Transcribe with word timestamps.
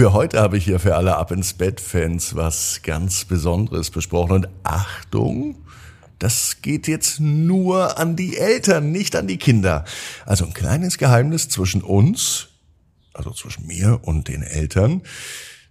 Für 0.00 0.14
heute 0.14 0.40
habe 0.40 0.56
ich 0.56 0.64
hier 0.64 0.80
für 0.80 0.96
alle 0.96 1.18
Ab 1.18 1.30
ins 1.30 1.52
Bett-Fans 1.52 2.34
was 2.34 2.80
ganz 2.82 3.26
Besonderes 3.26 3.90
besprochen. 3.90 4.32
Und 4.32 4.48
Achtung, 4.62 5.56
das 6.18 6.62
geht 6.62 6.88
jetzt 6.88 7.20
nur 7.20 7.98
an 7.98 8.16
die 8.16 8.38
Eltern, 8.38 8.92
nicht 8.92 9.14
an 9.14 9.26
die 9.26 9.36
Kinder. 9.36 9.84
Also 10.24 10.46
ein 10.46 10.54
kleines 10.54 10.96
Geheimnis 10.96 11.50
zwischen 11.50 11.82
uns, 11.82 12.48
also 13.12 13.30
zwischen 13.32 13.66
mir 13.66 14.00
und 14.00 14.28
den 14.28 14.42
Eltern. 14.42 15.02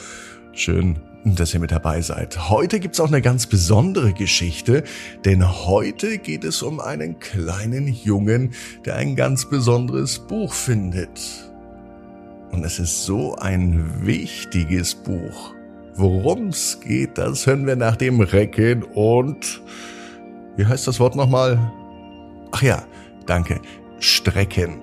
Schön, 0.51 0.99
dass 1.25 1.53
ihr 1.53 1.59
mit 1.59 1.71
dabei 1.71 2.01
seid. 2.01 2.49
Heute 2.49 2.79
gibt's 2.79 2.99
auch 2.99 3.07
eine 3.07 3.21
ganz 3.21 3.47
besondere 3.47 4.13
Geschichte, 4.13 4.83
denn 5.23 5.65
heute 5.65 6.17
geht 6.17 6.43
es 6.43 6.61
um 6.61 6.79
einen 6.79 7.19
kleinen 7.19 7.87
Jungen, 7.87 8.53
der 8.85 8.97
ein 8.97 9.15
ganz 9.15 9.49
besonderes 9.49 10.19
Buch 10.19 10.53
findet. 10.53 11.49
Und 12.51 12.63
es 12.63 12.77
ist 12.77 13.05
so 13.05 13.35
ein 13.35 14.05
wichtiges 14.05 14.95
Buch. 14.95 15.53
Worum's 15.95 16.79
geht, 16.81 17.17
das 17.17 17.47
hören 17.47 17.65
wir 17.65 17.75
nach 17.75 17.95
dem 17.95 18.19
Recken 18.19 18.83
und 18.83 19.61
wie 20.55 20.65
heißt 20.65 20.87
das 20.87 20.99
Wort 20.99 21.15
nochmal? 21.15 21.71
Ach 22.51 22.61
ja, 22.61 22.83
danke. 23.25 23.59
Strecken. 23.99 24.82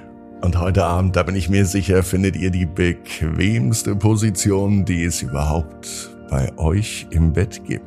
Und 0.41 0.59
heute 0.59 0.83
Abend, 0.85 1.15
da 1.15 1.23
bin 1.23 1.35
ich 1.35 1.49
mir 1.49 1.65
sicher, 1.65 2.01
findet 2.01 2.35
ihr 2.35 2.49
die 2.49 2.65
bequemste 2.65 3.95
Position, 3.95 4.85
die 4.85 5.03
es 5.03 5.21
überhaupt 5.21 6.09
bei 6.29 6.51
euch 6.57 7.05
im 7.11 7.31
Bett 7.31 7.63
gibt. 7.65 7.85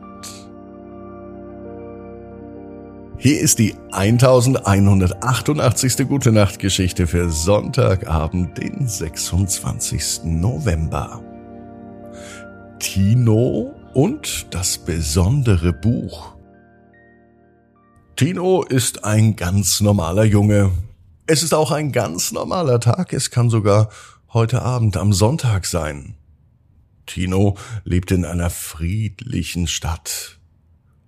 Hier 3.19 3.41
ist 3.41 3.58
die 3.58 3.74
1188. 3.91 6.06
Gute 6.06 6.30
Nacht 6.30 6.61
Geschichte 6.61 7.08
für 7.08 7.28
Sonntagabend, 7.30 8.56
den 8.58 8.86
26. 8.86 10.20
November. 10.24 11.20
Tino 12.78 13.74
und 13.94 14.46
das 14.50 14.78
besondere 14.78 15.72
Buch. 15.72 16.36
Tino 18.14 18.62
ist 18.62 19.05
ein 19.05 19.34
ganz 19.34 19.80
normaler 19.80 20.24
Junge. 20.24 20.70
Es 21.27 21.42
ist 21.42 21.55
auch 21.55 21.70
ein 21.70 21.90
ganz 21.90 22.33
normaler 22.33 22.80
Tag. 22.80 23.14
Es 23.14 23.30
kann 23.30 23.48
sogar 23.48 23.89
heute 24.35 24.61
Abend 24.61 24.98
am 24.98 25.14
Sonntag 25.14 25.64
sein. 25.64 26.17
Tino 27.07 27.57
lebt 27.85 28.11
in 28.11 28.27
einer 28.27 28.51
friedlichen 28.51 29.67
Stadt. 29.67 30.39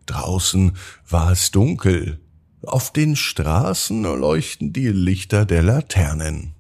Draußen 0.07 0.75
war 1.07 1.33
es 1.33 1.51
dunkel. 1.51 2.19
Auf 2.63 2.93
den 2.93 3.15
Straßen 3.15 4.03
leuchten 4.05 4.73
die 4.73 4.89
Lichter 4.89 5.45
der 5.45 5.63
Laternen. 5.63 6.55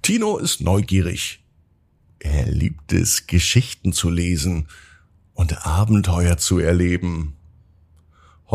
Tino 0.00 0.36
ist 0.38 0.60
neugierig. 0.60 1.44
Er 2.20 2.46
liebt 2.46 2.92
es, 2.92 3.26
Geschichten 3.26 3.92
zu 3.92 4.10
lesen 4.10 4.68
und 5.32 5.66
Abenteuer 5.66 6.36
zu 6.36 6.60
erleben. 6.60 7.34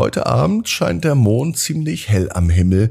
Heute 0.00 0.24
Abend 0.24 0.66
scheint 0.66 1.04
der 1.04 1.14
Mond 1.14 1.58
ziemlich 1.58 2.08
hell 2.08 2.32
am 2.32 2.48
Himmel 2.48 2.90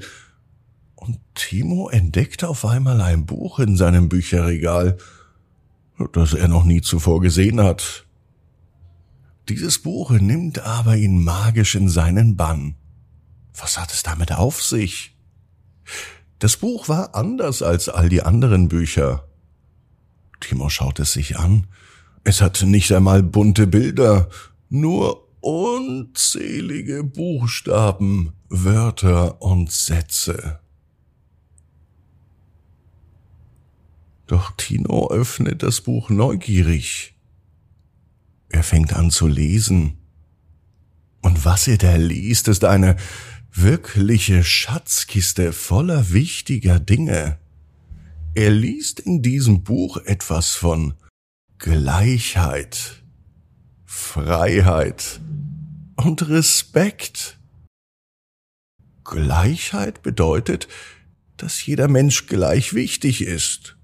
und 0.93 1.17
Timo 1.33 1.89
entdeckt 1.89 2.43
auf 2.43 2.65
einmal 2.65 3.01
ein 3.01 3.25
Buch 3.25 3.57
in 3.57 3.75
seinem 3.75 4.09
Bücherregal, 4.09 4.95
das 6.13 6.35
er 6.35 6.47
noch 6.47 6.65
nie 6.65 6.81
zuvor 6.81 7.19
gesehen 7.19 7.61
hat. 7.61 8.05
Dieses 9.49 9.79
Buch 9.79 10.11
nimmt 10.11 10.59
aber 10.59 10.97
ihn 10.97 11.23
magisch 11.23 11.73
in 11.73 11.89
seinen 11.89 12.37
Bann. 12.37 12.75
Was 13.57 13.79
hat 13.79 13.91
es 13.91 14.03
damit 14.03 14.31
auf 14.31 14.61
sich? 14.61 15.17
Das 16.37 16.57
Buch 16.57 16.89
war 16.89 17.15
anders 17.15 17.63
als 17.63 17.89
all 17.89 18.09
die 18.09 18.21
anderen 18.21 18.67
Bücher. 18.67 19.27
Timo 20.41 20.69
schaut 20.69 20.99
es 20.99 21.13
sich 21.13 21.39
an. 21.39 21.65
Es 22.23 22.39
hat 22.39 22.61
nicht 22.61 22.91
einmal 22.91 23.23
bunte 23.23 23.65
Bilder, 23.65 24.29
nur 24.69 25.27
unzählige 25.41 27.03
Buchstaben, 27.03 28.33
Wörter 28.50 29.41
und 29.41 29.72
Sätze. 29.72 30.59
Doch 34.27 34.51
Tino 34.57 35.09
öffnet 35.09 35.63
das 35.63 35.81
Buch 35.81 36.09
neugierig. 36.09 37.16
Er 38.50 38.63
fängt 38.63 38.94
an 38.94 39.11
zu 39.11 39.27
lesen. 39.27 39.97
Und 41.22 41.45
was 41.45 41.67
er 41.67 41.77
da 41.77 41.95
liest, 41.95 42.47
ist 42.47 42.63
eine 42.63 42.95
wirkliche 43.51 44.44
Schatzkiste 44.44 45.51
voller 45.53 46.11
wichtiger 46.11 46.79
Dinge. 46.79 47.39
Er 48.35 48.51
liest 48.51 49.00
in 49.00 49.21
diesem 49.21 49.63
Buch 49.63 49.97
etwas 49.97 50.53
von 50.53 50.94
Gleichheit, 51.57 53.03
Freiheit 53.85 55.19
und 56.05 56.29
Respekt. 56.29 57.39
Gleichheit 59.03 60.01
bedeutet, 60.01 60.67
dass 61.37 61.65
jeder 61.65 61.87
Mensch 61.87 62.27
gleich 62.27 62.73
wichtig 62.73 63.21
ist. 63.21 63.77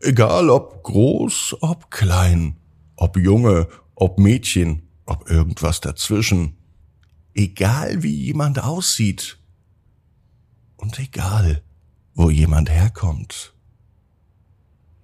Egal 0.00 0.50
ob 0.50 0.82
groß, 0.82 1.56
ob 1.60 1.90
klein, 1.90 2.56
ob 2.96 3.16
Junge, 3.16 3.68
ob 3.94 4.18
Mädchen, 4.18 4.88
ob 5.06 5.30
irgendwas 5.30 5.80
dazwischen. 5.80 6.56
Egal 7.34 8.02
wie 8.02 8.14
jemand 8.14 8.62
aussieht. 8.62 9.38
Und 10.76 10.98
egal, 10.98 11.62
wo 12.14 12.30
jemand 12.30 12.70
herkommt. 12.70 13.54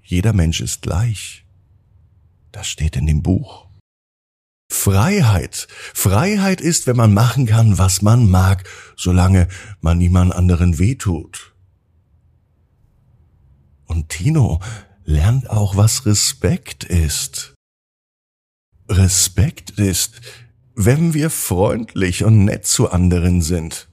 Jeder 0.03 0.33
Mensch 0.33 0.61
ist 0.61 0.83
gleich. 0.83 1.47
Das 2.51 2.67
steht 2.67 2.97
in 2.97 3.07
dem 3.07 3.23
Buch. 3.23 3.72
Freiheit. 4.73 5.69
Freiheit 5.93 6.61
ist, 6.61 6.87
wenn 6.87 6.97
man 6.97 7.13
machen 7.13 7.47
kann, 7.47 7.79
was 7.79 8.01
man 8.01 8.29
mag, 8.29 8.65
solange 8.97 9.47
man 9.81 9.99
niemand 9.99 10.35
anderen 10.35 10.79
wehtut. 10.79 11.53
Und 13.85 14.09
Tino 14.09 14.61
lernt 15.05 15.51
auch, 15.51 15.77
was 15.77 16.07
Respekt 16.07 16.85
ist. 16.85 17.53
Respekt 18.89 19.71
ist, 19.73 20.21
wenn 20.75 21.13
wir 21.13 21.29
freundlich 21.29 22.25
und 22.25 22.47
nett 22.47 22.67
zu 22.67 22.91
anderen 22.91 23.43
sind 23.43 23.89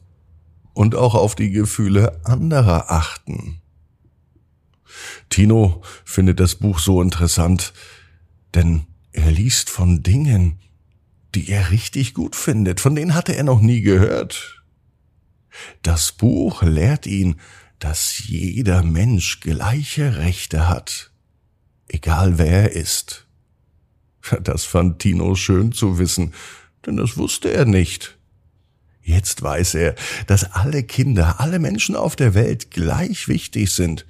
und 0.73 0.95
auch 0.95 1.13
auf 1.13 1.35
die 1.35 1.51
Gefühle 1.51 2.21
anderer 2.23 2.89
achten. 2.89 3.61
Tino 5.29 5.81
findet 6.05 6.39
das 6.39 6.55
Buch 6.55 6.79
so 6.79 7.01
interessant, 7.01 7.73
denn 8.55 8.87
er 9.11 9.29
liest 9.29 9.69
von 9.69 10.03
Dingen, 10.03 10.59
die 11.35 11.49
er 11.49 11.71
richtig 11.71 12.13
gut 12.13 12.35
findet, 12.35 12.79
von 12.79 12.95
denen 12.95 13.13
hatte 13.13 13.35
er 13.35 13.43
noch 13.43 13.61
nie 13.61 13.81
gehört. 13.81 14.63
Das 15.81 16.11
Buch 16.11 16.63
lehrt 16.63 17.05
ihn, 17.05 17.35
dass 17.79 18.27
jeder 18.27 18.83
Mensch 18.83 19.39
gleiche 19.39 20.17
Rechte 20.17 20.67
hat, 20.67 21.11
egal 21.87 22.37
wer 22.37 22.63
er 22.63 22.71
ist. 22.71 23.27
Das 24.43 24.65
fand 24.65 24.99
Tino 24.99 25.35
schön 25.35 25.71
zu 25.71 25.97
wissen, 25.97 26.33
denn 26.85 26.97
das 26.97 27.17
wusste 27.17 27.51
er 27.51 27.65
nicht. 27.65 28.17
Jetzt 29.01 29.41
weiß 29.41 29.75
er, 29.75 29.95
dass 30.27 30.51
alle 30.51 30.83
Kinder, 30.83 31.39
alle 31.39 31.57
Menschen 31.57 31.95
auf 31.95 32.15
der 32.15 32.33
Welt 32.33 32.69
gleich 32.69 33.27
wichtig 33.27 33.71
sind 33.71 34.05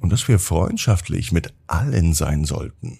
und 0.00 0.10
dass 0.10 0.28
wir 0.28 0.38
freundschaftlich 0.38 1.32
mit 1.32 1.54
allen 1.68 2.12
sein 2.12 2.44
sollten. 2.44 2.98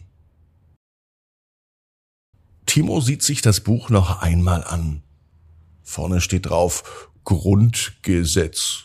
Timo 2.73 3.03
sieht 3.03 3.23
sich 3.23 3.43
das 3.43 3.61
Buch 3.61 3.91
noch 3.91 4.23
einmal 4.23 4.65
an. 4.65 5.03
Vorne 5.83 6.23
steht 6.23 6.47
drauf 6.47 7.11
Grundgesetz. 7.23 8.85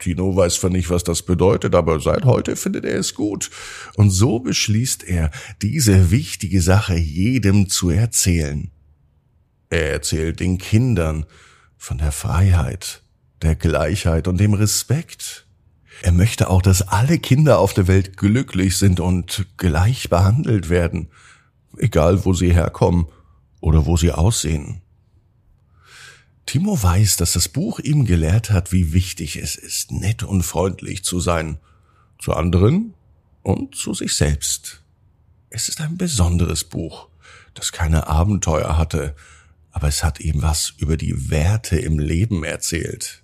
Tino 0.00 0.34
weiß 0.34 0.56
zwar 0.56 0.70
nicht, 0.70 0.90
was 0.90 1.04
das 1.04 1.22
bedeutet, 1.22 1.76
aber 1.76 2.00
seit 2.00 2.24
heute 2.24 2.56
findet 2.56 2.84
er 2.84 2.98
es 2.98 3.14
gut. 3.14 3.52
Und 3.94 4.10
so 4.10 4.40
beschließt 4.40 5.04
er, 5.04 5.30
diese 5.62 6.10
wichtige 6.10 6.60
Sache 6.60 6.96
jedem 6.96 7.68
zu 7.68 7.90
erzählen. 7.90 8.72
Er 9.68 9.92
erzählt 9.92 10.40
den 10.40 10.58
Kindern 10.58 11.24
von 11.78 11.98
der 11.98 12.10
Freiheit, 12.10 13.04
der 13.42 13.54
Gleichheit 13.54 14.26
und 14.26 14.40
dem 14.40 14.54
Respekt. 14.54 15.46
Er 16.02 16.10
möchte 16.10 16.50
auch, 16.50 16.62
dass 16.62 16.82
alle 16.82 17.20
Kinder 17.20 17.60
auf 17.60 17.74
der 17.74 17.86
Welt 17.86 18.16
glücklich 18.16 18.76
sind 18.76 18.98
und 18.98 19.46
gleich 19.56 20.10
behandelt 20.10 20.68
werden, 20.68 21.10
egal 21.78 22.24
wo 22.24 22.32
sie 22.32 22.52
herkommen 22.52 23.06
oder 23.60 23.86
wo 23.86 23.96
sie 23.96 24.12
aussehen. 24.12 24.82
Timo 26.46 26.82
weiß, 26.82 27.16
dass 27.16 27.32
das 27.32 27.48
Buch 27.48 27.78
ihm 27.78 28.04
gelehrt 28.06 28.50
hat, 28.50 28.72
wie 28.72 28.92
wichtig 28.92 29.36
es 29.36 29.54
ist, 29.54 29.92
nett 29.92 30.22
und 30.22 30.42
freundlich 30.42 31.04
zu 31.04 31.20
sein, 31.20 31.58
zu 32.18 32.32
anderen 32.34 32.94
und 33.42 33.74
zu 33.74 33.94
sich 33.94 34.16
selbst. 34.16 34.82
Es 35.50 35.68
ist 35.68 35.80
ein 35.80 35.96
besonderes 35.96 36.64
Buch, 36.64 37.08
das 37.54 37.72
keine 37.72 38.08
Abenteuer 38.08 38.76
hatte, 38.76 39.14
aber 39.70 39.88
es 39.88 40.02
hat 40.02 40.20
ihm 40.20 40.42
was 40.42 40.74
über 40.78 40.96
die 40.96 41.30
Werte 41.30 41.78
im 41.78 41.98
Leben 41.98 42.44
erzählt. 42.44 43.22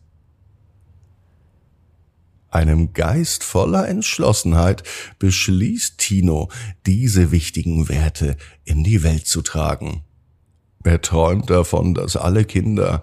Einem 2.49 2.93
Geist 2.93 3.45
voller 3.45 3.89
Entschlossenheit 3.89 4.83
beschließt 5.19 5.99
Tino, 5.99 6.49
diese 6.87 7.31
wichtigen 7.31 7.89
Werte 7.89 8.37
in 8.65 8.85
die 8.85 9.03
Welt 9.03 9.27
zu 9.27 9.43
tragen. 9.43 10.06
Er 10.87 11.03
träumt 11.03 11.51
davon, 11.51 11.95
dass 11.95 12.15
alle 12.15 12.45
Kinder, 12.45 13.03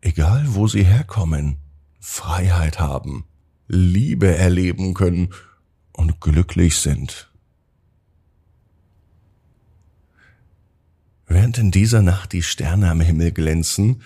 egal 0.00 0.42
wo 0.48 0.66
sie 0.66 0.82
herkommen, 0.82 1.58
Freiheit 2.00 2.80
haben, 2.80 3.24
Liebe 3.68 4.34
erleben 4.34 4.92
können 4.92 5.32
und 5.92 6.20
glücklich 6.20 6.74
sind. 6.78 7.30
Während 11.28 11.56
in 11.58 11.70
dieser 11.70 12.02
Nacht 12.02 12.32
die 12.32 12.42
Sterne 12.42 12.90
am 12.90 13.00
Himmel 13.00 13.30
glänzen, 13.30 14.02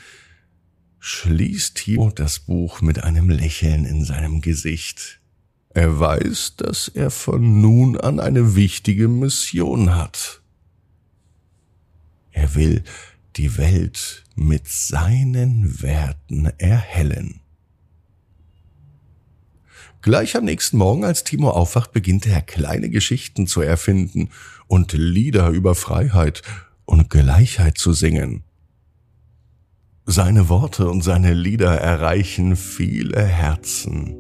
schließt 0.98 1.78
Timo 1.78 2.10
das 2.10 2.40
Buch 2.40 2.82
mit 2.82 3.02
einem 3.02 3.30
Lächeln 3.30 3.86
in 3.86 4.04
seinem 4.04 4.42
Gesicht. 4.42 5.22
Er 5.70 5.98
weiß, 5.98 6.56
dass 6.56 6.88
er 6.88 7.10
von 7.10 7.62
nun 7.62 7.96
an 7.98 8.20
eine 8.20 8.54
wichtige 8.54 9.08
Mission 9.08 9.94
hat. 9.94 10.42
Er 12.36 12.54
will 12.54 12.84
die 13.36 13.56
Welt 13.56 14.24
mit 14.34 14.68
seinen 14.68 15.82
Werten 15.82 16.52
erhellen. 16.58 17.40
Gleich 20.02 20.36
am 20.36 20.44
nächsten 20.44 20.76
Morgen, 20.76 21.04
als 21.04 21.24
Timo 21.24 21.50
aufwacht, 21.50 21.92
beginnt 21.92 22.26
er 22.26 22.42
kleine 22.42 22.90
Geschichten 22.90 23.46
zu 23.46 23.62
erfinden 23.62 24.28
und 24.68 24.92
Lieder 24.92 25.48
über 25.48 25.74
Freiheit 25.74 26.42
und 26.84 27.08
Gleichheit 27.08 27.78
zu 27.78 27.94
singen. 27.94 28.44
Seine 30.04 30.50
Worte 30.50 30.90
und 30.90 31.02
seine 31.02 31.32
Lieder 31.32 31.74
erreichen 31.74 32.54
viele 32.54 33.24
Herzen 33.24 34.14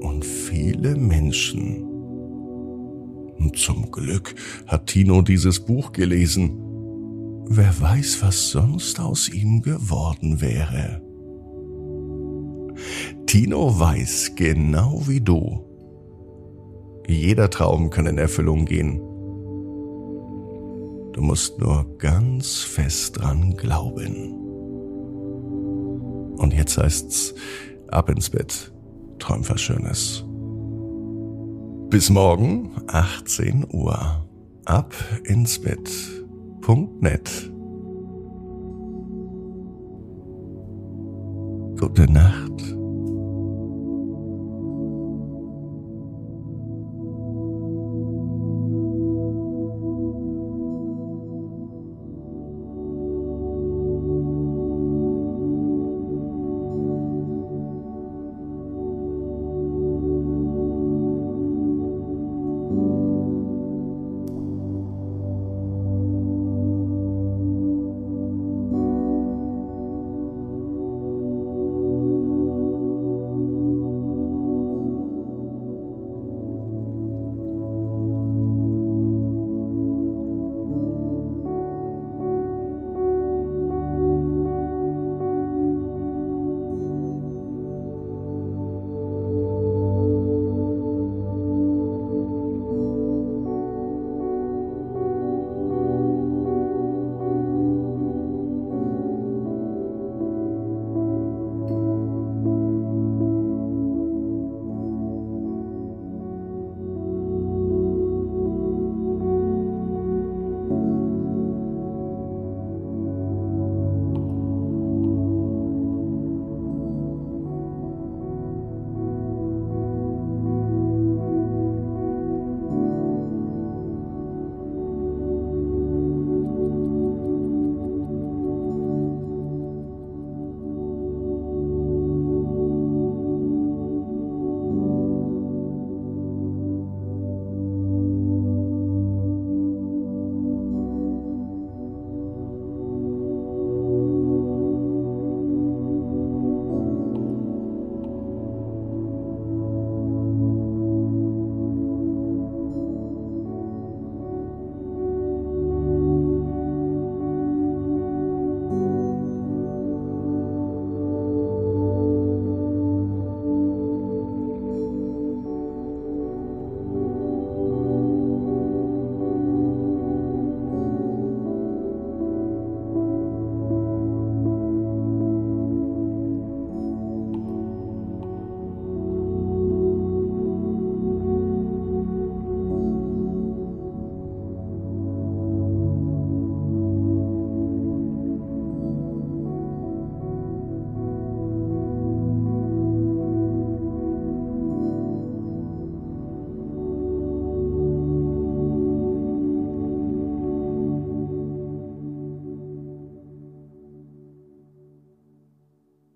und 0.00 0.26
viele 0.26 0.96
Menschen. 0.96 1.84
Und 3.38 3.56
zum 3.56 3.92
Glück 3.92 4.34
hat 4.66 4.88
Tino 4.88 5.22
dieses 5.22 5.60
Buch 5.60 5.92
gelesen 5.92 6.69
Wer 7.52 7.80
weiß, 7.80 8.22
was 8.22 8.50
sonst 8.50 9.00
aus 9.00 9.28
ihm 9.28 9.60
geworden 9.60 10.40
wäre. 10.40 11.02
Tino 13.26 13.76
weiß 13.76 14.36
genau 14.36 15.02
wie 15.08 15.20
du. 15.20 15.66
Jeder 17.08 17.50
Traum 17.50 17.90
kann 17.90 18.06
in 18.06 18.18
Erfüllung 18.18 18.66
gehen. 18.66 18.98
Du 21.12 21.22
musst 21.22 21.58
nur 21.58 21.98
ganz 21.98 22.60
fest 22.60 23.20
dran 23.20 23.56
glauben. 23.56 24.32
Und 26.36 26.54
jetzt 26.54 26.78
heißt's 26.78 27.34
ab 27.88 28.10
ins 28.10 28.30
Bett. 28.30 28.72
Träum 29.18 29.48
was 29.48 29.60
Schönes. 29.60 30.24
Bis 31.90 32.10
morgen, 32.10 32.70
18 32.86 33.66
Uhr. 33.72 34.24
Ab 34.66 34.94
ins 35.24 35.60
Bett 35.60 35.90
www.ftf.net. 36.60 37.50
Gute 41.76 42.06
Nacht. 42.12 42.79